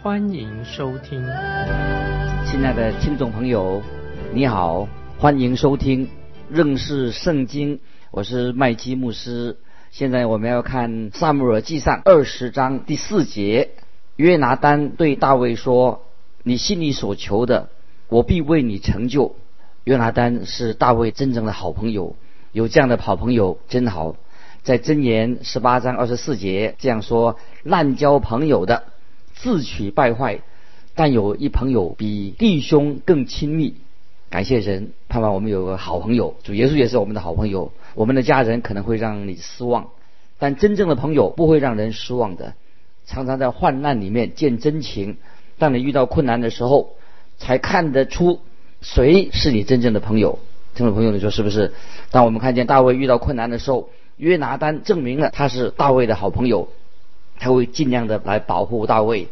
[0.00, 1.20] 欢迎收听。
[2.46, 3.82] 亲爱的听众朋友，
[4.32, 6.08] 你好，欢迎收听
[6.48, 7.80] 认识圣经，
[8.12, 9.56] 我是麦基牧师。
[9.90, 13.70] 现在我们要看《萨姆尔记上》二十章第四节，
[14.14, 16.02] 约拿丹对大卫说
[16.44, 17.68] ：“你心里所求的，
[18.08, 19.34] 我必为你成就。”
[19.82, 22.14] 约拿丹是大卫真正的好朋友，
[22.52, 24.14] 有这样的好朋友真好。
[24.62, 28.84] 在箴言十八章二十四节这样说：“滥交朋友的，
[29.40, 30.40] 自取败坏；
[30.94, 33.74] 但有一朋友比弟兄更亲密。”
[34.30, 36.34] 感谢神，盼望我们有个好朋友。
[36.42, 37.72] 主耶稣也是我们的好朋友。
[37.94, 39.88] 我们的家人可能会让你失望，
[40.38, 42.52] 但真正的朋友不会让人失望的。
[43.06, 45.16] 常常在患难里面见真情，
[45.56, 46.90] 当你遇到困难的时候，
[47.38, 48.40] 才看得出
[48.82, 50.38] 谁是你真正的朋友。
[50.74, 51.72] 这位朋友，你说是不是？
[52.10, 56.68] 当我们看见大卫遇到困难的时候，约拿丹证明了他是大卫的好朋友，
[57.38, 59.28] 他会尽量的来保护大卫。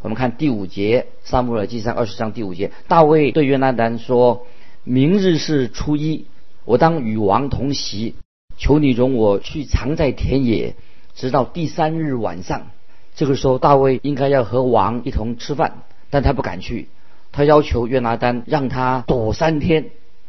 [0.00, 4.46] 我们看第五节，《撒母耳记上》二十章第五节，大卫对约拿丹说
[4.84, 6.26] ：“明日是初一，
[6.64, 8.14] 我当与王同席，
[8.56, 10.76] 求你容我去藏在田野，
[11.14, 12.68] 直到第三日晚上。”
[13.16, 16.88] 这个时候，大卫应该要和王一同吃饭，但他不敢去，
[17.32, 19.86] 他要求约拿丹让他躲三天。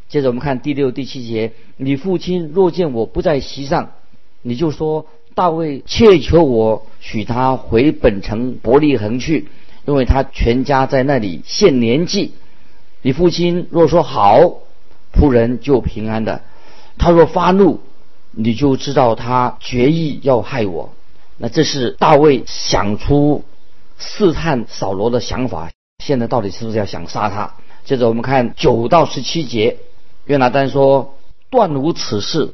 [0.08, 3.92] 接着我们看第六、第七节：“你父亲若见我不在席上，
[4.42, 5.06] 你就说
[5.40, 9.48] 大卫切求我许他回本城伯利恒去。”
[9.88, 12.34] 因为他全家在那里献年纪，
[13.02, 14.42] 你父亲若说好，
[15.14, 16.42] 仆人就平安的；
[16.98, 17.80] 他若发怒，
[18.32, 20.92] 你就知道他决意要害我。
[21.38, 23.46] 那这是大卫想出
[23.98, 25.72] 试探扫罗的想法。
[26.04, 27.56] 现在到底是不是要想杀他？
[27.86, 29.78] 接着我们看九到十七节，
[30.26, 31.16] 约拿丹说
[31.50, 32.54] ：“断无此事。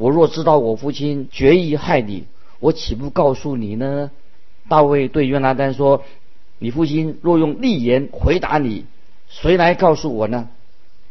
[0.00, 2.24] 我若知道我父亲决意害你，
[2.58, 4.10] 我岂不告诉你呢？”
[4.66, 6.02] 大卫对约拿丹说。
[6.62, 8.84] 你父亲若用利言回答你，
[9.30, 10.50] 谁来告诉我呢？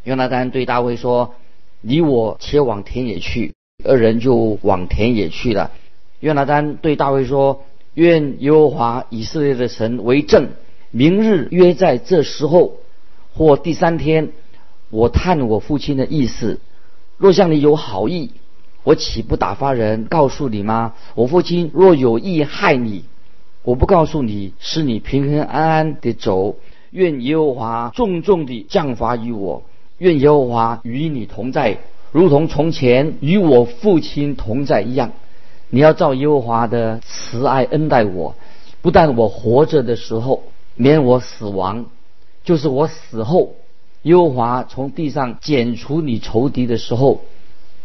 [0.03, 1.33] 约拿丹对大卫说
[1.81, 5.71] ：“你我且往田野去。”二人就往田野去了。
[6.19, 7.63] 约拿丹对大卫说
[7.95, 10.49] ：“愿耶和华以色列的神为证，
[10.91, 12.73] 明日约在这时候
[13.33, 14.29] 或第三天，
[14.91, 16.59] 我探我父亲的意思。
[17.17, 18.29] 若向你有好意，
[18.83, 20.93] 我岂不打发人告诉你吗？
[21.15, 23.05] 我父亲若有意害你。”
[23.61, 26.55] 我不告诉你，是你平平安安的走。
[26.91, 29.63] 愿耶和华重重地降罚于我。
[29.97, 31.77] 愿耶和华与你同在，
[32.13, 35.11] 如同从前与我父亲同在一样。
[35.69, 38.33] 你要照耶和华的慈爱恩待我，
[38.81, 40.41] 不但我活着的时候
[40.75, 41.85] 免我死亡，
[42.45, 43.55] 就是我死后，
[44.03, 47.21] 耶和华从地上剪除你仇敌的时候，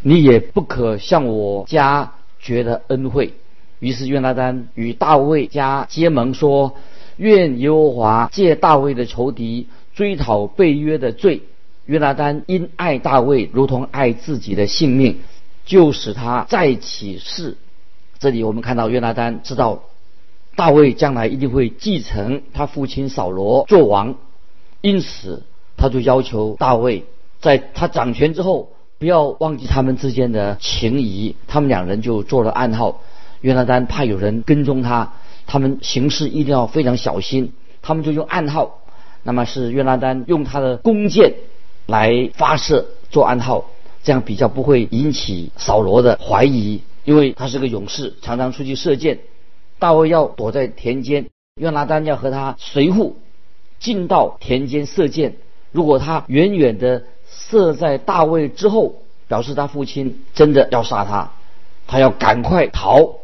[0.06, 3.32] 你也不可向我家觉得恩惠。
[3.78, 6.74] 于是约拿丹与大卫家结盟，说
[7.16, 11.40] ：“愿耶和华借大卫的仇敌追讨被约的罪。”
[11.86, 15.20] 约拿丹因爱大卫如同爱自己的性命，
[15.64, 17.56] 就使他再起誓。
[18.18, 19.84] 这里我们看到约拿丹知道
[20.54, 24.16] 大卫将来一定会继承他父亲扫罗做王，
[24.82, 25.44] 因此
[25.78, 27.04] 他就要求大卫
[27.40, 31.36] 在他掌权之后不要忘记他们之间的情谊。
[31.46, 33.00] 他们两人就做了暗号。
[33.40, 35.12] 约拿丹怕有人跟踪他，
[35.46, 37.52] 他们行事一定要非常小心。
[37.82, 38.78] 他们就用暗号，
[39.22, 41.34] 那么是约拿丹用他的弓箭
[41.86, 43.66] 来发射做暗号，
[44.02, 49.18] 这样比较不会引起扫罗的怀疑，因为他是个勇士，常常出去射箭。
[49.78, 51.26] 大卫要躲在田间，
[51.60, 53.18] 约拿丹要和他随护
[53.78, 55.36] 进到田间射箭。
[55.72, 57.04] 如果他远远的
[57.36, 58.96] 射在大卫之后，
[59.28, 61.32] 表示他父亲真的要杀他，
[61.86, 63.16] 他要赶快逃。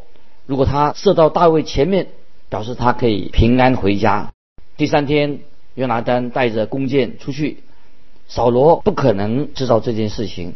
[0.45, 2.09] 如果他射到大卫前面，
[2.49, 4.31] 表示他可以平安回家。
[4.77, 5.39] 第三天，
[5.75, 7.63] 约拿丹带着弓箭出去，
[8.27, 10.55] 扫罗不可能知道这件事情。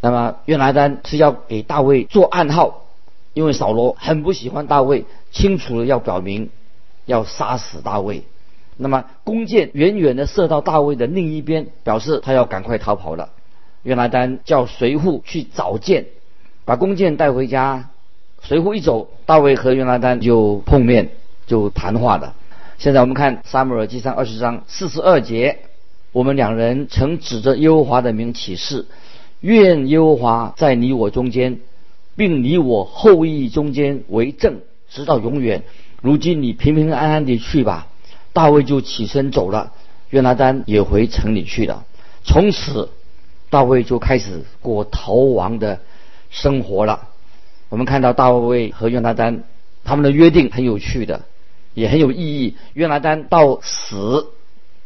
[0.00, 2.86] 那么约拿丹是要给大卫做暗号，
[3.34, 6.50] 因为扫罗很不喜欢大卫，清楚的要表明
[7.04, 8.24] 要杀死大卫。
[8.82, 13.28] 那么弓箭远远的射到大卫的另一边，表示他要赶快逃跑了。
[13.82, 16.06] 约拿丹叫随护去找箭，
[16.64, 17.90] 把弓箭带回家。
[18.42, 21.10] 随后一走，大卫和约拿丹就碰面，
[21.46, 22.34] 就谈话了。
[22.78, 25.58] 现在我们看撒母耳记上二十章四十二节，
[26.12, 28.86] 我们两人曾指着耶和华的名起誓，
[29.40, 31.60] 愿耶和华在你我中间，
[32.16, 35.64] 并你我后裔中间为证，直到永远。
[36.00, 37.88] 如今你平平安安地去吧。
[38.32, 39.72] 大卫就起身走了，
[40.10, 41.84] 约拿丹也回城里去了。
[42.24, 42.88] 从此，
[43.50, 45.80] 大卫就开始过逃亡的
[46.30, 47.08] 生活了。
[47.68, 49.42] 我们看到大卫和约拿丹
[49.84, 51.22] 他们的约定很有趣的，
[51.74, 52.56] 也很有意义。
[52.74, 54.28] 约拿丹到死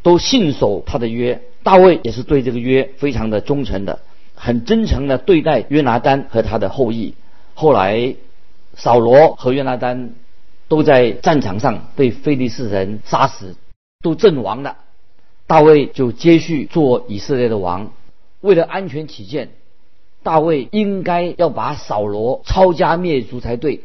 [0.02, 4.00] 都信守他的约，大卫也是对这个约非常的忠诚的，
[4.35, 7.14] 很真诚的对待约拿丹和他的后裔。
[7.55, 8.14] 后来，
[8.75, 10.14] 扫罗和约拿丹。
[10.75, 13.55] 都在战场上被非利士人杀死，
[14.03, 14.79] 都阵亡了。
[15.47, 17.93] 大卫就接续做以色列的王。
[18.41, 19.50] 为了安全起见，
[20.25, 23.82] 大卫应该要把扫罗抄家灭族才对。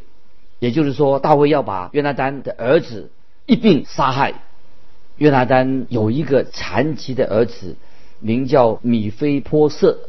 [0.58, 3.12] 也就是说，大卫要把约拿丹的儿子
[3.46, 4.34] 一并杀害。
[5.18, 7.76] 约拿丹有一个残疾的儿子，
[8.20, 10.00] 名叫米菲波瑟。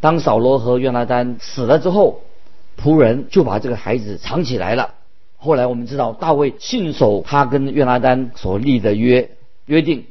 [0.00, 2.20] 当扫罗和约拿丹死了之后，
[2.78, 4.96] 仆人就把这个孩子藏起来了。
[5.40, 9.30] 后来我们知道，大卫信守他跟约拿丹所立的约
[9.66, 10.04] 约定，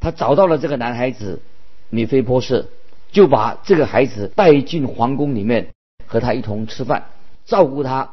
[0.00, 1.40] 他找到了这个男孩子
[1.88, 2.66] 米菲波士，
[3.12, 5.68] 就把这个孩子带进皇宫里面，
[6.04, 7.04] 和他一同吃饭，
[7.46, 8.10] 照顾他。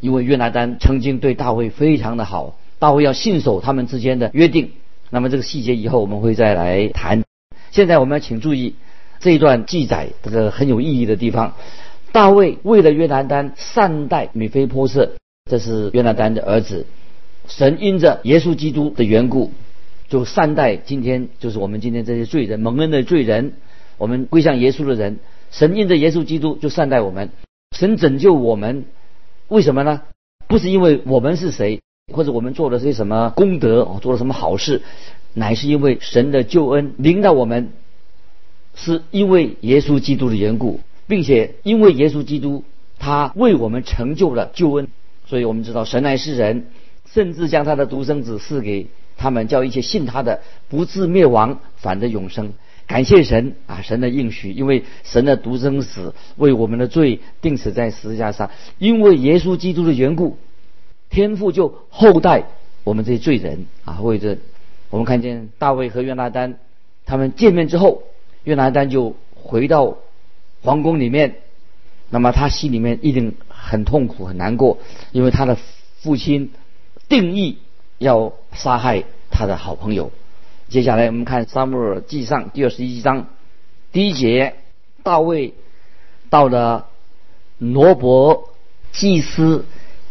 [0.00, 4.72] 因为约拿丹曾经对大卫非常的好，大卫要信守他们之间的约定。
[5.10, 7.22] 那么这个细节以后我们会再来谈。
[7.70, 8.74] 现在我们要请注意
[9.20, 11.54] 这一段记载这个很有意义的地方。
[12.10, 15.12] 大卫为了约拿丹善待米菲波士。
[15.50, 16.86] 这是约拿丹的儿子，
[17.48, 19.50] 神因着耶稣基督的缘故，
[20.08, 23.54] 就善待今天就是我们今天这些罪人蒙恩的罪人，
[23.98, 25.18] 我们归向耶稣的人，
[25.50, 27.30] 神因着耶稣基督就善待我们，
[27.76, 28.84] 神拯救我们，
[29.48, 30.02] 为什么呢？
[30.46, 31.80] 不是因为我们是谁，
[32.12, 34.82] 或者我们做了些什么功德，做了什么好事，
[35.34, 37.72] 乃是因为神的救恩临到我们，
[38.76, 42.62] 是因为耶稣基督的缘故，并且因为耶稣基督
[43.00, 44.86] 他为我们成就了救恩。
[45.30, 46.66] 所以我们知道神来是人，
[47.12, 52.52] 甚至将他的独生子赐给他们，叫一切信他的不至灭亡，反得永生。
[52.88, 60.36] 感谢神啊，神的应许，因为神的独生子为我们的罪定死在十字架上，因为耶稣基督的缘故，
[61.10, 62.46] 天父就厚待
[62.82, 64.00] 我们这些罪人啊。
[64.00, 64.36] 为这
[64.90, 66.58] 我们看见大卫和约拿丹
[67.06, 68.02] 他们见面之后，
[68.42, 69.98] 约拿丹就回到
[70.62, 71.36] 皇宫里面，
[72.08, 73.36] 那么他心里面一定。
[73.62, 74.78] 很痛苦，很难过，
[75.12, 75.56] 因为他的
[76.00, 76.50] 父亲
[77.08, 77.58] 定义
[77.98, 80.10] 要杀害他的好朋友。
[80.68, 83.26] 接下来我们看《撒母耳记上》第二十一章
[83.92, 84.54] 第一节：
[85.02, 85.54] 大卫
[86.30, 86.86] 到了
[87.58, 88.54] 罗伯
[88.92, 89.66] 祭司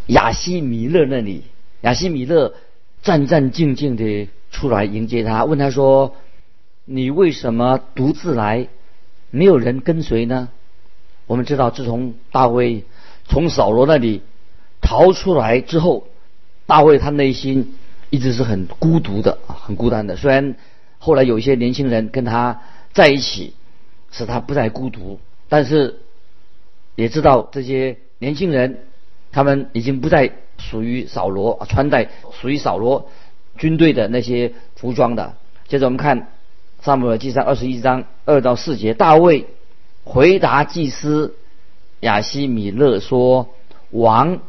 [0.06, 1.44] 亚西米勒那里，
[1.80, 2.54] 亚西米勒
[3.02, 6.14] 战战兢兢地出来迎接他，问他说
[6.84, 8.68] ：“你为什么独自来？
[9.30, 10.48] 没有人跟随呢？”
[11.26, 12.84] 我们知道，自从大卫。
[13.30, 14.22] 从扫罗那里
[14.80, 16.08] 逃出来之后，
[16.66, 17.76] 大卫他内心
[18.10, 20.16] 一直是很孤独的啊，很孤单的。
[20.16, 20.56] 虽然
[20.98, 22.60] 后来有一些年轻人跟他
[22.92, 23.54] 在一起，
[24.10, 26.00] 使他不再孤独，但是
[26.96, 28.80] 也知道这些年轻人
[29.30, 32.08] 他们已经不再属于扫罗穿戴
[32.40, 33.08] 属于扫罗
[33.56, 35.34] 军队的那些服装的。
[35.68, 36.32] 接着我们看
[36.82, 39.46] 萨母尔记上二十一章二到四节，大卫
[40.02, 41.36] 回答祭司。
[42.00, 43.50] 亚西米勒说
[43.90, 44.40] ：“王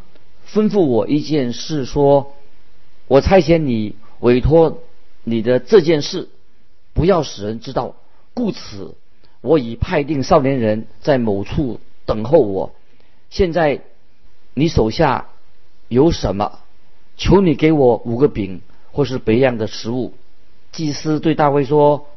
[0.50, 2.34] 吩咐我一件事，说
[3.08, 4.82] 我差遣你委托
[5.24, 6.30] 你的这件事，
[6.94, 7.96] 不要使人知道。
[8.34, 8.96] 故此，
[9.42, 12.74] 我已派定少年人在某处等候我。
[13.30, 13.82] 现在
[14.54, 15.28] 你手下
[15.90, 16.60] 有什么？
[17.18, 18.62] 求你给我五个饼，
[18.94, 20.14] 或是别样的食物。”
[20.72, 22.08] 祭司对大卫说：“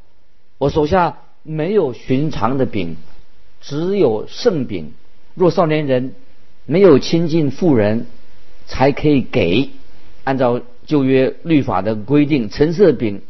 [0.58, 2.96] 我手下没有寻常的饼，
[3.60, 4.94] 只有圣饼。”
[5.34, 6.14] 若少年人
[6.64, 8.06] 没有亲近妇人，
[8.66, 9.70] 才可以给。
[10.22, 13.20] 按照旧约律法的规定，橙色饼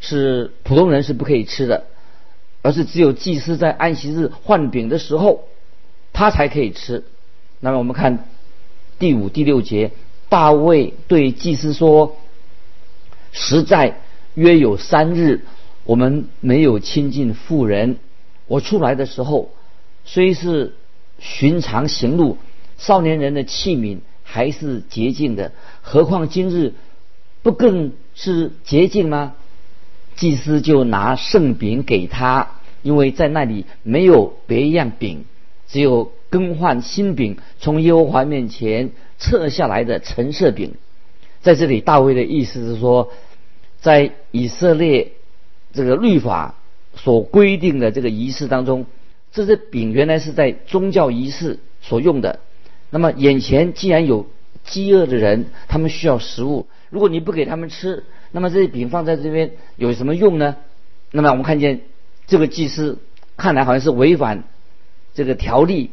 [0.00, 1.84] 是普通人是不可以吃的，
[2.62, 5.48] 而是只有祭司在安息日换饼的时候，
[6.12, 7.04] 他才可以吃。
[7.58, 8.26] 那么我们看
[8.98, 9.92] 第五、第六节，
[10.28, 12.16] 大卫对祭司说
[13.32, 14.00] ：“实在
[14.34, 15.40] 约有三日，
[15.84, 17.96] 我们没有亲近妇人。
[18.46, 19.50] 我出来的时候，
[20.04, 20.74] 虽是。”
[21.24, 22.36] 寻常行路，
[22.76, 26.74] 少年人的器皿还是洁净的，何况今日
[27.42, 29.34] 不更是洁净吗？
[30.16, 32.50] 祭司就拿圣饼给他，
[32.82, 35.24] 因为在那里没有别样饼，
[35.66, 40.74] 只有更换新饼从耶和华面前撤下来的橙色饼。
[41.40, 43.10] 在这里大卫的意思是说，
[43.80, 45.12] 在以色列
[45.72, 46.54] 这个律法
[46.94, 48.84] 所规定的这个仪式当中，
[49.34, 52.40] 这些饼原来是在宗教仪式所用的。
[52.88, 54.26] 那么眼前既然有
[54.64, 60.56] 饥饿的人，他们需要食物，如果你不给他们吃，那么这些饼放在这边有什么用呢？
[61.10, 61.80] 那么我们看见
[62.26, 62.98] 这个祭司
[63.36, 64.44] 看来好像是违反
[65.14, 65.90] 这个条例，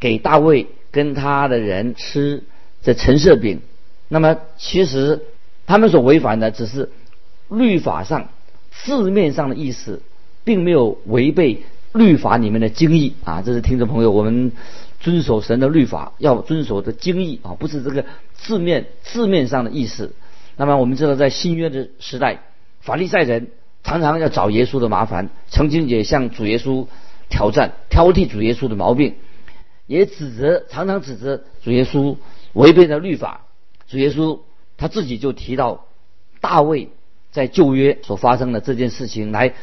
[0.00, 2.42] 给大卫跟他的人吃
[2.82, 3.60] 这陈设饼。
[4.08, 5.22] 那么其实
[5.66, 6.90] 他们所违反的只是
[7.48, 8.28] 律法上
[8.72, 10.02] 字面上的意思，
[10.42, 13.42] 并没有违背律法里面的精义啊！
[13.42, 14.52] 这是听众朋友，我们
[15.00, 18.04] 遵守神的律法要遵守的精义啊，不是这个
[18.34, 20.14] 字面字面上的意思。
[20.56, 22.42] 那么我们知道，在新约的时代，
[22.80, 23.48] 法利赛人
[23.82, 26.86] 常常要找耶稣的麻烦，曾经也向主耶稣
[27.28, 29.16] 挑战、挑剔主耶稣的毛病，
[29.86, 32.16] 也指责常常指责主耶稣
[32.52, 33.46] 违背了律法。
[33.88, 34.38] 主耶稣
[34.76, 35.86] 他自己就提到
[36.40, 36.90] 大卫
[37.32, 39.54] 在旧约所发生的这件事情，来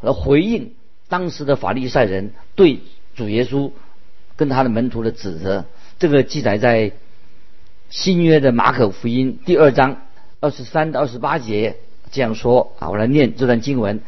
[0.00, 0.72] 来回应
[1.14, 2.80] 当时的法利赛人对
[3.14, 3.70] 主耶稣
[4.34, 5.64] 跟他的门徒的指责。
[6.00, 6.90] 这个记载在
[7.88, 9.98] 新约的马可福音第二章
[10.40, 11.76] 二十三到二十八节
[12.10, 14.00] 这样说啊，我来念这段经文：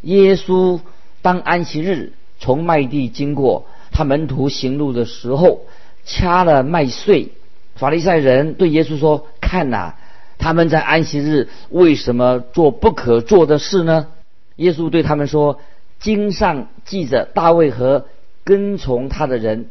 [0.00, 0.80] 耶稣
[1.22, 5.60] 当安息日从麦地经过，他门徒行路的时候
[6.04, 7.28] 掐了麦穗。
[7.76, 9.94] 法利赛人对耶稣说：“看呐，
[10.38, 14.08] 他们在安息日为什么做不可做的事呢？”
[14.56, 15.60] 耶稣对他们说
[16.00, 18.06] ：“经上记着大卫和
[18.44, 19.68] 跟从他的人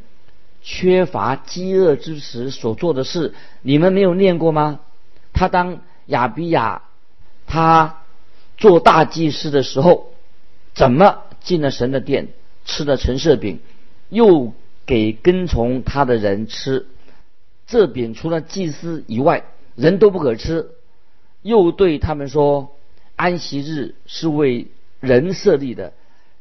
[0.62, 4.80] 缺乏饥饿之时所做的事，你们没有念过吗？
[5.34, 6.84] 他当亚比亚
[7.46, 8.02] 他
[8.58, 10.12] 做大祭司的时候，
[10.74, 12.30] 怎么进了神的殿，
[12.66, 13.60] 吃了陈设饼，
[14.10, 14.54] 又
[14.86, 16.88] 给跟从他的人吃？”
[17.68, 19.44] 这饼除了祭司以外，
[19.76, 20.70] 人都不可吃。
[21.42, 22.72] 又对他们说
[23.16, 24.68] ：“安息日是为
[25.00, 25.94] 人设立的，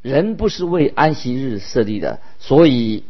[0.06, 2.20] 人不是为安息日设立的。
[2.38, 3.02] 所以，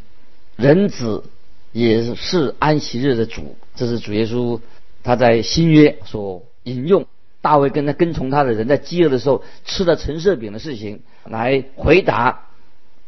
[0.57, 1.25] 人子
[1.73, 4.61] 也是安息日的主。”这是主耶稣
[5.03, 7.07] 他在新约所引用
[7.43, 12.47] 大卫跟他跟从他的人在饥饿的时候吃的陈设饼的事情，来回答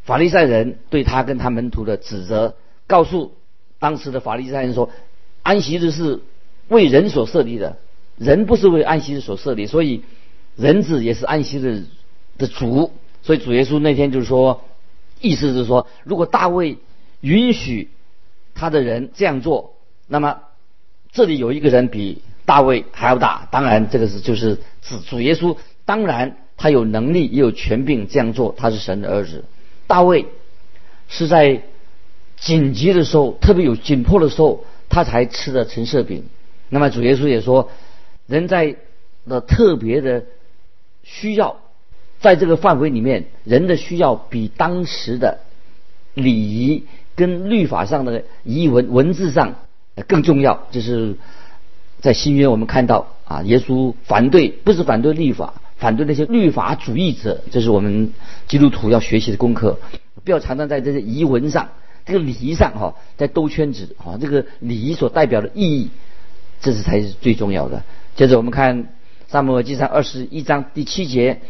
[0.03, 2.55] 法利赛人对他跟他门徒的指责，
[2.85, 3.33] 告诉。
[3.81, 4.89] 当时的法利赛人说，
[5.41, 6.19] 安息日是
[6.67, 7.77] 为人所设立的，
[8.17, 10.03] 人不是为安息日所设立，所以
[10.57, 11.85] 人子也是安息日
[12.37, 12.91] 的主。
[13.29, 14.63] 所以主耶稣那天就说，
[15.21, 16.79] 意思是说，如果大卫
[17.21, 17.91] 允许
[18.55, 19.75] 他的人这样做，
[20.07, 20.39] 那么
[21.11, 23.47] 这里有一个人比大卫还要大。
[23.51, 25.55] 当然，这个是就是指主耶稣，
[25.85, 29.45] 当然他有能力也有权柄这样做，他是神的儿子。
[29.85, 30.25] 大卫
[31.07, 31.61] 是在。
[32.35, 36.23] 紧急的时候，特别有紧迫的时候，他才吃的陈设饼。
[36.69, 37.69] 那么主耶稣也说，
[38.27, 38.77] 人在
[39.27, 40.23] 的特别的
[41.03, 41.57] 需要，
[42.19, 45.39] 在这个范围里面，人的需要比当时的
[46.13, 46.83] 礼仪
[47.15, 49.55] 跟律法上的仪文文字上
[50.07, 50.67] 更重要。
[50.71, 51.15] 就是
[52.01, 57.41] 在新约我们看到啊，耶稣反对不是反对律法，反对那些律法主义者。
[57.51, 58.13] 这是我们
[58.47, 59.79] 基督徒要学习的功课，
[60.23, 61.69] 不要常常在这些仪文上。
[62.05, 65.89] 这个礼仪上哈，在兜圈子哈，这个礼仪所代表的意义，
[66.59, 67.83] 这是才是最重要的。
[68.15, 68.83] 接着我们看
[69.27, 71.41] 《撒母耳记上》二十一章第七节：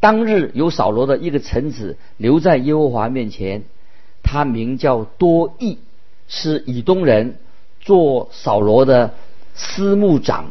[0.00, 3.62] 当日有扫罗的一个臣子留在耶和华面前，
[4.22, 5.78] 他名叫多益，
[6.26, 7.36] 是以东人，
[7.80, 9.14] 做扫罗的
[9.54, 10.50] 司牧长。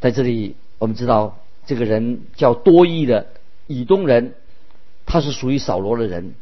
[0.00, 3.26] 在这里，我们知道这个人叫多益的
[3.66, 4.34] 以东人，
[5.04, 6.34] 他是属于扫罗的人，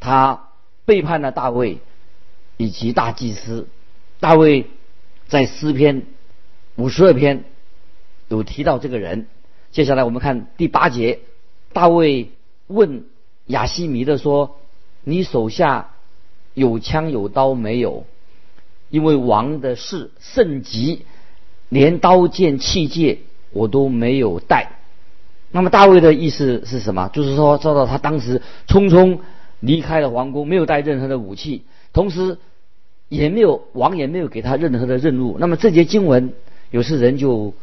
[0.00, 0.44] 他。
[0.84, 1.78] 背叛了大卫
[2.56, 3.68] 以及大祭司。
[4.18, 4.66] 大卫
[5.28, 6.02] 在诗篇
[6.74, 7.44] 五十二篇
[8.26, 9.28] 有提到这个人。
[9.70, 11.20] 接下来我们看第八节，
[11.72, 12.30] 大卫
[12.66, 13.04] 问
[13.46, 14.58] 亚西米的说
[15.04, 15.90] ：“你手下
[16.54, 18.04] 有枪有刀没有？
[18.90, 21.06] 因为王的事甚急，
[21.68, 23.18] 连刀剑器械
[23.52, 24.72] 我都没有带。”
[25.50, 27.10] 那么大卫的意思是什么？
[27.12, 29.18] 就是说，照到他当时匆匆。
[29.64, 31.62] 离开了皇宫，没有带任何的武器，
[31.92, 32.36] 同时
[33.08, 35.36] 也没有王也没有给他任何的任务。
[35.38, 36.32] 那么这节经文，
[36.72, 37.54] 有些人就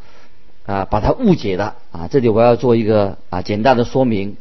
[0.70, 2.08] 啊把它误解了啊。
[2.10, 4.36] 这里我要做一个啊简单的说明。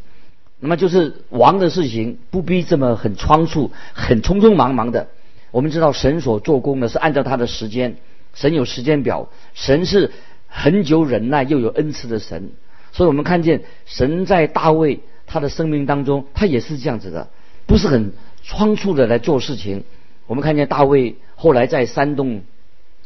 [0.59, 5.07] 那么就是王的事情不必这么很仓促、很匆匆忙忙的。
[5.51, 7.95] 我们知道神所做工的是按照他的时间，
[8.33, 10.12] 神有时间表，神是
[10.48, 12.51] 很久忍耐又有恩慈的神。
[12.91, 17.29] 所以我们看见神在大卫他的生命当中，他也是这样子的。
[17.65, 18.12] 不是很
[18.43, 19.83] 仓促的来做事情。
[20.27, 22.41] 我们看见大卫后来在山洞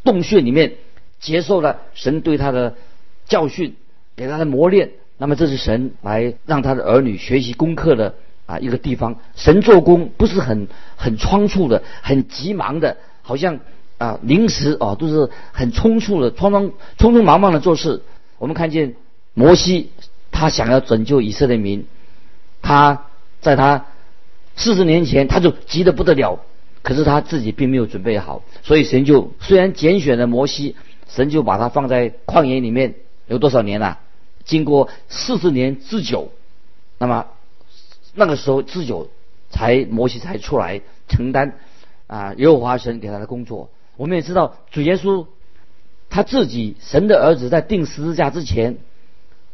[0.03, 0.73] 洞穴里面
[1.19, 2.75] 接受了神对他的
[3.25, 3.75] 教训，
[4.15, 4.91] 给他的磨练。
[5.17, 8.15] 那么这是神来让他的儿女学习功课的
[8.45, 9.15] 啊一个地方。
[9.35, 13.59] 神做工不是很很仓促的，很急忙的，好像
[13.97, 18.01] 啊临时啊都是很匆促的，匆匆匆匆忙忙的做事。
[18.39, 18.95] 我们看见
[19.33, 19.91] 摩西，
[20.31, 21.85] 他想要拯救以色列民，
[22.61, 23.05] 他
[23.39, 23.85] 在他
[24.55, 26.39] 四十年前他就急得不得了，
[26.81, 30.75] 可是他自己并没有准备好，所以神就虽然拣选了摩西，
[31.07, 32.95] 神就把他放在旷野里面
[33.27, 33.99] 有多少年了？
[34.45, 36.31] 经过四十年之久，
[36.97, 37.27] 那么
[38.13, 39.09] 那个时候之久，
[39.49, 41.57] 才摩西才出来承担
[42.07, 43.69] 啊耶和华神给他的工作。
[43.95, 45.25] 我们也知道主耶稣
[46.09, 48.77] 他自己神的儿子在定十字架之前，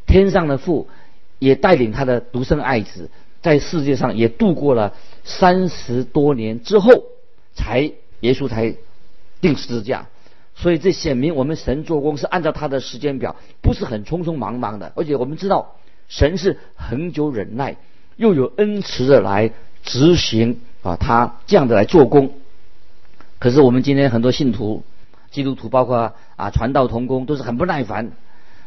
[0.07, 0.89] 天上的父
[1.38, 3.11] 也带领他的独生爱子
[3.41, 7.03] 在世界上也度过了三十多年之后，
[7.53, 8.75] 才耶稣才
[9.39, 10.07] 定十字架。
[10.61, 14.91] 所以这显明我们神做工是按照他的时间表，不是很匆匆忙忙的。
[14.93, 15.75] 而且我们知道，
[16.09, 17.77] 神是恒久忍耐，
[18.17, 22.33] 又有恩慈的来执行啊，他这样的来做工。
[23.39, 24.83] 可是我们今天很多信徒、
[25.31, 28.11] 基督徒，包括啊传道同工，都是很不耐烦。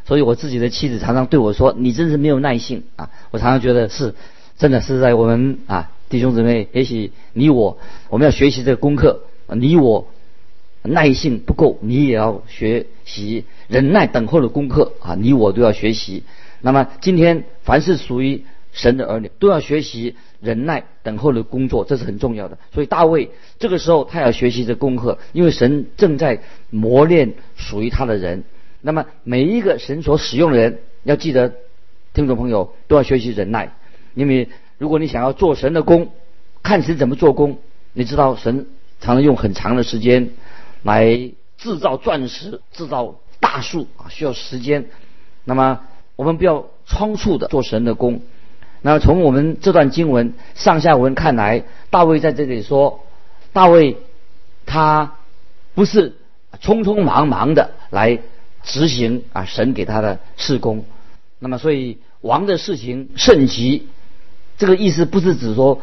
[0.06, 4.14] 所以我自己的妻子常常对我说：“你真是没有耐性啊！”我常常觉得是，
[4.56, 7.76] 真的是在我们啊弟兄姊妹，也许你我
[8.08, 10.06] 我们要学习这个功课，你我。
[10.82, 15.14] 耐性不够，你也要学习忍耐等候的功课啊！
[15.14, 16.24] 你我都要学习。
[16.60, 22.58] 那么今天凡是属于神的儿女，都要学习忍耐等候的工作，这是很重要的。
[22.72, 28.42] 所以大卫这个时候他要学习这功课，因为神正在磨练属于他的人。
[28.80, 31.52] 那么每一个神所使用的人，要记得，
[32.12, 33.72] 听众朋友都要学习忍耐，
[34.14, 34.48] 因为
[34.78, 36.10] 如果你想要做神的工，
[36.62, 37.58] 看神怎么做工，
[37.92, 38.66] 你知道神
[39.00, 40.30] 常常用很长的时间。
[40.82, 44.86] 来制造钻石、制造大树啊，需要时间。
[45.44, 45.80] 那么
[46.16, 48.20] 我们不要仓促的做神的工。
[48.80, 53.00] 那从我们这段经文上下文看来，大卫在这里说，
[53.52, 53.96] 大卫
[54.66, 55.14] 他
[55.74, 56.16] 不是
[56.60, 58.18] 匆匆忙忙的来
[58.62, 60.84] 执行啊神给他的事工。
[61.38, 63.86] 那么所以王的事情甚急，
[64.58, 65.80] 这个意思不是指说。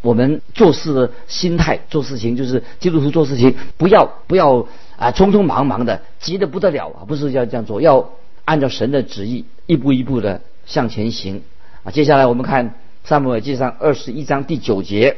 [0.00, 7.04] 我们做事的心态，做事情就是基督徒做事情，不要不要啊匆匆忙忙的，急得不得了啊！
[7.04, 8.10] 不是要这样做，要
[8.44, 11.42] 按照神的旨意，一步一步的向前行
[11.82, 11.90] 啊！
[11.90, 15.16] 接下来我们看撒母耳记上二十一章第九节，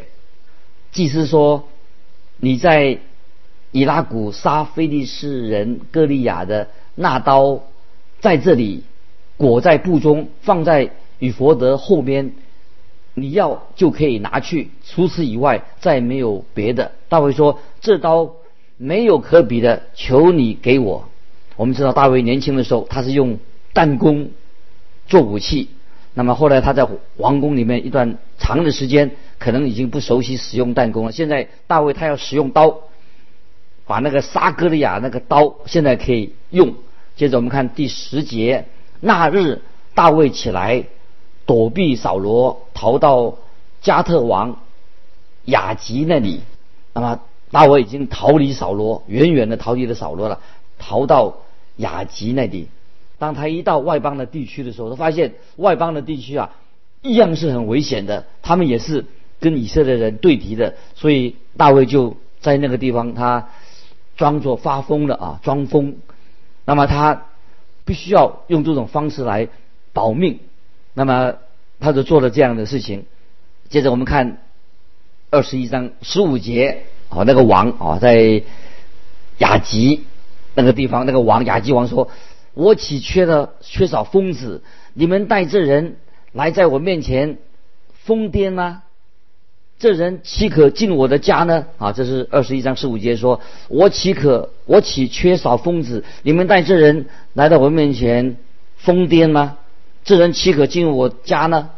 [0.93, 1.69] 祭司说
[2.41, 2.99] ：“你在
[3.73, 7.61] 以拉谷杀非利士人歌利亚的那刀，
[8.21, 8.85] 在这里
[9.37, 12.33] 裹在布中，放在与佛德后边。”
[13.21, 16.93] 你要就可以拿去，除此以外再没有别的。
[17.09, 18.33] 大卫说：“这刀
[18.77, 21.09] 没有可比的，求你给我。”
[21.57, 23.39] 我们知道大卫年轻的时候，他是用
[23.75, 24.31] 弹弓
[25.07, 25.69] 做武器。
[26.15, 31.13] 那么后来他在王宫里面一段长的时间，可能已经不熟悉使用弹弓了。
[31.13, 32.79] 现在大卫他要使用刀，
[33.87, 36.75] 把那个沙哥利亚那个刀现在可以用。
[37.17, 38.65] 接着我们看第十节，
[39.01, 39.61] 那日
[39.95, 40.85] 大卫起来。
[41.51, 43.35] 躲避扫罗，逃到
[43.83, 44.61] 加特王
[45.47, 46.43] 雅吉那里。
[46.93, 50.39] 那么大卫已经逃离扫罗，远远的逃离了扫罗了，
[50.79, 51.39] 逃到
[51.75, 52.69] 雅吉那里。
[53.19, 56.55] 当他一到外邦的地区的时候，他发现外邦的地区啊，
[57.03, 59.07] 一样是很危险的，他们也是
[59.41, 60.77] 跟以色列人对敌的。
[60.95, 63.49] 所以大卫就在那个地方，他
[64.17, 65.97] 装作发疯了啊，装疯。
[66.65, 67.25] 那么他
[67.85, 69.49] 必须要用这种方式来
[69.93, 70.39] 保命。
[70.95, 71.35] 那么
[71.79, 73.05] 他就做了这样的事情。
[73.69, 74.39] 接着我们看
[75.31, 78.43] 二十一章十五节，啊，那个王啊，在
[79.39, 80.05] 雅集
[80.55, 82.09] 那个地方，那个王雅集王说
[82.55, 84.63] ：“我岂缺了缺少疯子？
[84.93, 85.97] 你们带这人
[86.33, 87.39] 来在我面前
[88.05, 88.83] 疯癫吗？
[89.79, 96.05] 这人岂可进我的家呢？”啊，这是二十一章十五节说：“我岂可我岂缺少疯子？
[96.25, 98.37] 你们带这人来到我面前
[98.77, 99.59] 疯癫吗？”
[100.05, 101.71] 这人岂可进入我家呢？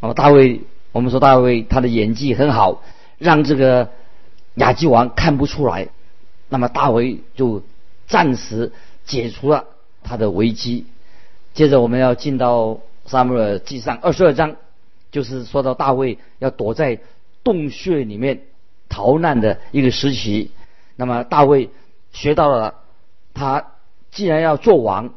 [0.00, 0.60] 哦，大卫，
[0.92, 2.82] 我们说大卫他的演技很好，
[3.18, 3.90] 让这个
[4.56, 5.88] 亚基王看不出来。
[6.48, 7.62] 那么大卫就
[8.06, 8.72] 暂时
[9.06, 9.64] 解除了
[10.02, 10.86] 他的危机。
[11.54, 14.56] 接着我们要进到撒母耳记上二十二章，
[15.10, 17.00] 就是说到大卫要躲在
[17.42, 18.42] 洞穴里面
[18.88, 20.50] 逃难的一个时期。
[20.96, 21.70] 那么大卫
[22.12, 22.74] 学到了，
[23.32, 23.68] 他
[24.10, 25.14] 既然要做王，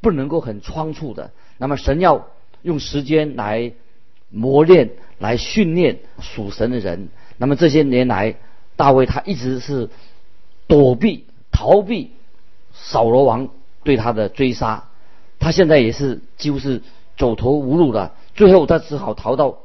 [0.00, 1.30] 不能够很仓促的。
[1.58, 2.26] 那么神要
[2.62, 3.72] 用时间来
[4.30, 7.08] 磨练、来训练属神的人。
[7.38, 8.36] 那么这些年来，
[8.76, 9.88] 大卫他一直是
[10.66, 12.12] 躲避、逃避
[12.72, 13.48] 扫罗王
[13.84, 14.84] 对他的追杀，
[15.38, 16.82] 他现在也是几乎是
[17.16, 18.14] 走投无路了。
[18.34, 19.58] 最后他只好逃到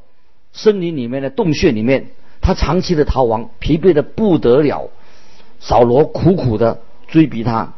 [0.53, 2.07] 森林里面的洞穴里面。
[2.43, 4.89] 他长期的逃亡，疲惫的不得了。
[5.59, 7.75] 扫罗苦苦的追逼他，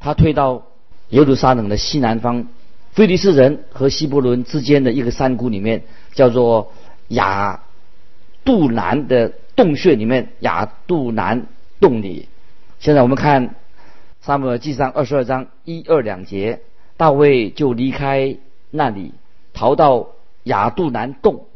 [0.00, 0.64] 他退到
[1.10, 2.48] 耶路撒冷的西南方，
[2.94, 6.72] 菲利士人和希伯伦之间的一个山谷里面，叫做
[7.08, 7.60] 雅
[8.44, 11.46] 杜南的洞穴里面，雅杜南
[11.80, 12.28] 洞里。
[12.78, 13.48] 现在我们看
[14.20, 16.60] 《撒母耳记上》二十二章一二两节，
[16.96, 18.36] 大卫就离开
[18.70, 19.12] 那里，
[19.52, 20.10] 逃到
[20.44, 21.46] 雅杜南洞。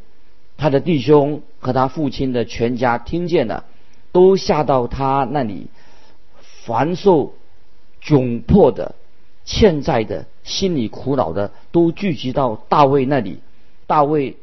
[0.57, 3.65] 他的弟兄和他父亲的全家听见了，
[4.11, 5.69] 都下到他那里，
[6.65, 7.33] 凡受
[8.03, 8.97] 窘迫的、
[9.49, 13.41] 欠债的、心里苦恼的，都聚集到大卫那里。
[13.87, 14.37] 大卫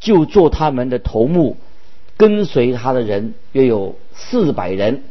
[0.00, 1.56] 就做他们的头目，
[2.16, 5.04] 跟随他的人约有四百人。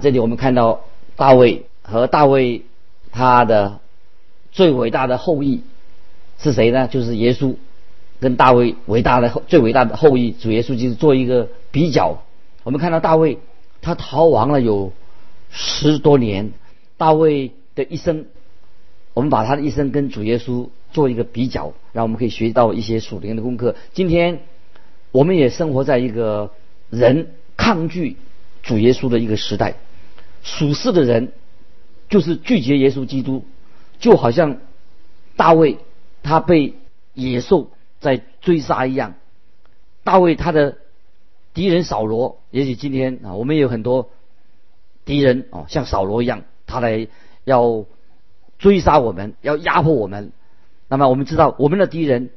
[0.00, 0.84] 这里我们看到
[1.16, 2.66] 大卫和大卫
[3.10, 3.80] 他的
[4.52, 5.62] 最伟大的后裔
[6.38, 6.86] 是谁呢？
[6.88, 7.54] 就是耶稣。
[8.20, 12.24] 跟大卫伟大的最伟大的后裔主耶稣就是做一个比较，
[12.64, 13.38] 我们看到大卫
[13.80, 14.92] 他逃亡了有
[15.50, 16.50] 十多年，
[16.96, 18.26] 大卫的一生，
[19.18, 23.74] 我们把他的一生跟主耶稣做一个比较，让我们可以学到一些属灵的功课。
[23.92, 24.42] 今天
[25.10, 26.52] 我们也生活在一个
[26.88, 28.16] 人抗拒
[28.62, 29.74] 主耶稣的一个时代，
[30.44, 31.32] 属世的人
[32.08, 33.44] 就是拒绝耶稣基督，
[33.98, 34.58] 就好像
[35.34, 35.78] 大卫
[36.22, 36.74] 他被
[37.14, 37.70] 野兽。
[37.98, 39.16] 在追杀一样，
[40.04, 40.76] 大卫他的
[41.54, 44.10] 敌人扫罗，也许今天啊，我们也有很多
[45.04, 47.08] 敌人啊，像扫罗一样，他来
[47.42, 47.84] 要
[48.58, 50.32] 追杀我们，要压迫我们。
[50.88, 52.30] 那么我们知道，我们的敌人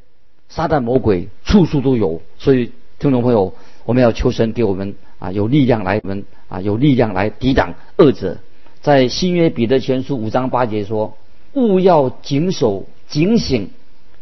[0.49, 3.53] 撒旦魔鬼处处都有，所以听众朋友，
[3.85, 8.37] 我们要求神给我们啊有力量来我们啊有力量来抵挡恶者。
[8.81, 11.15] 在新约彼得前书五章八节说
[11.53, 13.69] ：“勿要谨守警醒。”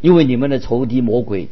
[0.01, 1.49] 因为你们的仇敌魔鬼，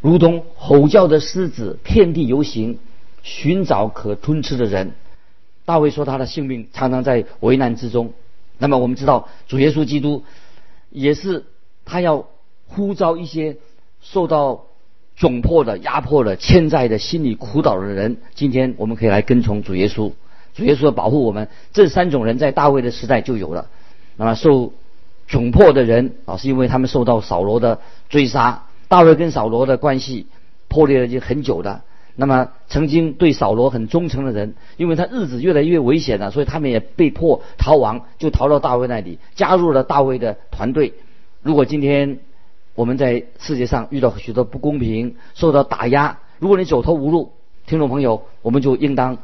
[0.00, 2.78] 如同吼叫的狮子，遍地游行，
[3.22, 4.92] 寻找可吞吃的人。
[5.64, 8.12] 大卫说他的性命常常在危难之中。
[8.58, 10.24] 那么我们知道，主耶稣基督
[10.90, 11.44] 也是
[11.84, 12.26] 他要
[12.66, 13.56] 呼召一些
[14.00, 14.66] 受到
[15.18, 18.16] 窘迫的、压迫的、欠债的、心理苦恼的人。
[18.34, 20.12] 今天我们可以来跟从主耶稣，
[20.54, 21.48] 主耶稣要保护我们。
[21.72, 23.68] 这三种人在大卫的时代就有了。
[24.16, 24.72] 那么受。
[25.26, 28.66] 窘迫的人啊，是因为他们受到扫罗的追杀。
[28.88, 30.26] 大卫跟扫罗的关系
[30.68, 31.80] 破裂了已经很久的。
[32.16, 40.94] 那么曾经对扫罗很忠诚的人，因为他日子越来越危险了，所以他们也被迫逃亡，就逃到大卫那里，加入了大卫的团队。
[41.42, 42.20] 如果今天
[42.74, 47.32] 我们在世界上遇到许多不公平，受到打压，如果你走投无路，
[47.66, 49.18] 听众朋友，我们就应当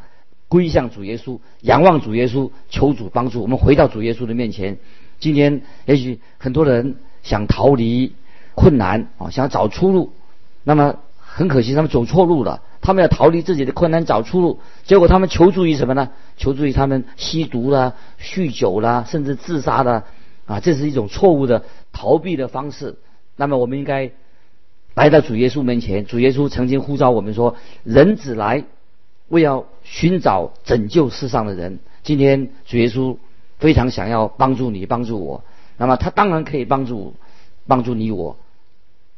[0.48, 4.79] 归向主耶稣，仰望主耶稣，求主帮助我们回到主耶稣的面前。
[5.20, 8.14] 今天也许很多人想逃离
[8.55, 10.12] 困难啊，想找出路，
[10.64, 10.96] 那么
[11.35, 12.62] 很可惜他们走错路了。
[12.81, 16.11] 他们要逃离自己的困难找出路，结果他们求助于什么呢？
[16.37, 20.05] 求助于他们吸毒啦、酗酒啦，甚至自杀的
[20.47, 22.97] 啊，这是一种错误的逃避的方式。
[23.37, 24.11] 那么我们应该
[24.95, 26.07] 来到主耶稣面前。
[26.07, 28.64] 主耶稣曾经呼召我们说：“人子来，
[29.29, 33.16] 为要寻找拯救世上的人。”今天主耶稣。
[33.61, 35.45] 非常想要帮助你，帮助我，
[35.77, 37.14] 那么他当然可以帮助
[37.66, 38.38] 帮助你我。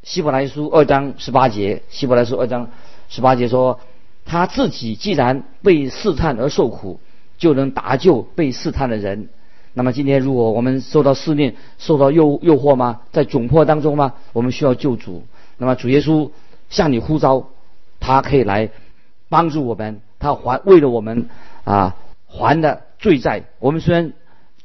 [0.03, 2.71] 希伯来书二章十八节，希伯来书二章
[3.09, 3.79] 十八节说，
[4.25, 7.01] 他自己既然被试探而受苦，
[7.39, 9.29] 就能搭救被试探的人。
[9.75, 13.01] 那么今天如果我们受到试炼、受到诱诱惑吗？
[13.13, 14.15] 在窘迫当中吗？
[14.33, 15.25] 我们需要救主。
[15.57, 16.31] 那么主耶稣
[16.69, 17.49] 向你呼召，
[18.01, 18.71] 他可以来
[19.29, 21.29] 帮助我们，他还为了我们
[21.65, 23.45] 啊还的罪债。
[23.59, 24.13] 我们虽然。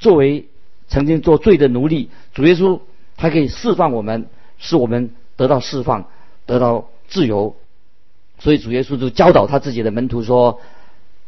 [0.00, 0.46] 作为
[0.86, 2.78] 曾经做罪的奴隶，主耶稣
[3.16, 6.04] 他可以释放我们，使我们得到释放，
[6.44, 7.56] 得到自由。
[8.38, 10.60] 所以主耶稣就教导他自己的门徒说：“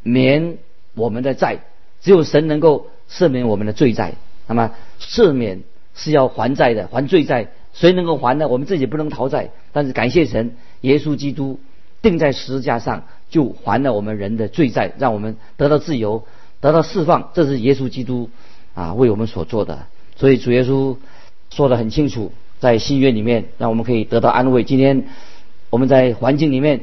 [0.05, 0.59] 免
[0.95, 1.61] 我们的债，
[2.03, 4.13] 只有神能够赦免我们的罪债。
[4.47, 5.63] 那么赦免
[5.95, 8.47] 是要还债的，还罪债，谁能够还呢？
[8.47, 11.59] 我们自己不能逃债，但是感谢神，耶稣基督
[12.03, 16.27] 钉在十字架上就还了我们人的罪债，让我们得到自由，
[16.61, 17.31] 得到释放。
[17.33, 18.29] 这是耶稣基督。”
[18.73, 20.97] 啊，为我们所做的，所以主耶稣
[21.51, 24.63] 说的很清楚，在新约里面，让我们可以得到安慰。
[24.63, 25.07] 今天
[25.71, 26.83] 我们在环境里面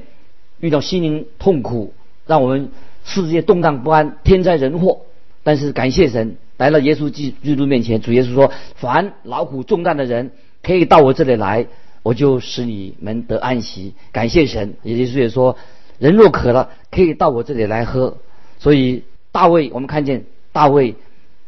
[0.59, 1.93] 遇到心灵痛苦，
[2.25, 2.71] 让我们
[3.05, 5.01] 世界动荡不安，天灾人祸。
[5.43, 11.67] 但是感谢神，来到耶稣基基督面前，主耶稣说：“凡劳苦重担的人，可以到我这里来，
[12.03, 15.55] 我就使你们得安息。”感谢神，耶稣也说
[15.99, 18.17] ：“人若渴了，可以到我这里来喝。”
[18.59, 20.95] 所以大卫，我们看见大卫。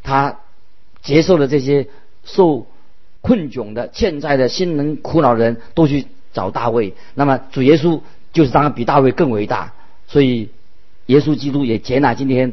[0.02, 0.38] 他
[1.02, 1.88] 接受了这些
[2.24, 2.66] 受
[3.20, 6.94] 困窘的、欠债的、心灵苦恼的人都去找大卫。
[7.14, 8.00] 那么主耶稣
[8.32, 9.72] 就是当然比大卫更伟大，
[10.06, 10.48] 所以
[11.06, 12.52] 耶稣基督也接纳今天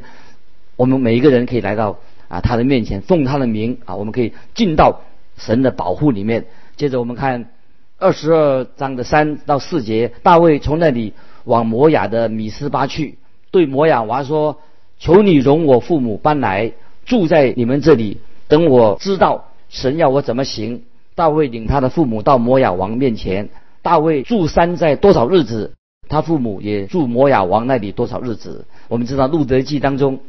[0.76, 5.02] 我们每一个人可以来到啊他的面前，奉他的名啊，我们可以进到
[5.38, 6.46] 神的保护里面。
[6.76, 7.50] 接着我们看
[7.98, 11.14] 二十二章的三到四节，大卫从那里
[11.46, 13.18] 往摩雅的米斯巴去，
[13.52, 14.60] 对摩雅娃说
[15.00, 16.74] ：“求你容我父母搬来
[17.06, 20.84] 住在你们这里，等我知道。”神要我怎么行？
[21.16, 23.50] 大卫领他的父母到摩亚王面前。
[23.82, 25.74] 大卫住山寨多少日子？
[26.10, 28.66] 他父母也住摩亚王那里多少日子？
[28.88, 30.20] 我们知道《路德记》当中，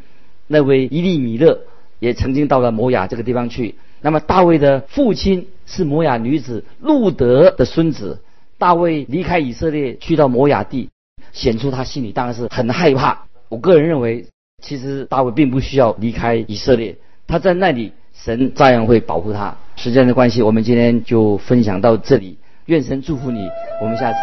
[0.47, 1.61] 那位伊利米勒
[1.99, 3.75] 也曾经到了摩亚这个地方去。
[4.01, 8.21] 那么大卫的父亲是摩亚女子路德的孙子。
[8.59, 10.89] 大卫离开以色列去到摩亚地，
[11.33, 13.27] 显出他心里当然是很害怕。
[13.49, 14.27] 我个人认为，
[14.63, 16.97] 其实大卫并不需要离开以色列，
[17.27, 17.93] 他在那里。
[18.29, 19.57] 神照样会保护他。
[19.77, 22.37] 时间的关系，我们今天就分享到这里。
[22.67, 23.49] 愿神祝福你，
[23.81, 24.19] 我们下次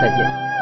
[0.00, 0.59] 再见。